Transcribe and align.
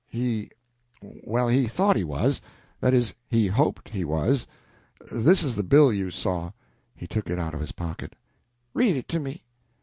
"He 0.09 0.49
well, 1.03 1.47
he 1.47 1.67
thought 1.67 1.95
he 1.95 2.03
was. 2.03 2.41
That 2.79 2.91
is, 2.91 3.13
he 3.29 3.45
hoped 3.45 3.89
he 3.89 4.03
was. 4.03 4.47
This 5.11 5.43
is 5.43 5.55
the 5.55 5.61
bill 5.61 5.93
you 5.93 6.09
saw." 6.09 6.53
He 6.95 7.05
took 7.05 7.29
it 7.29 7.37
out 7.37 7.53
of 7.53 7.59
his 7.61 7.73
pocket. 7.73 8.15
"Read 8.73 8.95
it 8.95 9.07
to 9.09 9.19
me!" 9.19 9.43